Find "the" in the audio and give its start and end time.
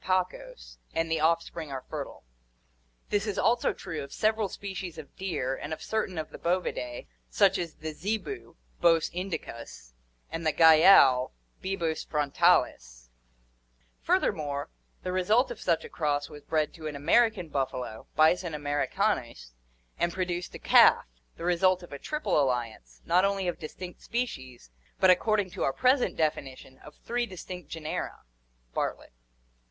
1.11-1.19, 6.31-6.39, 7.75-7.93, 10.43-10.51, 15.03-15.11, 21.37-21.45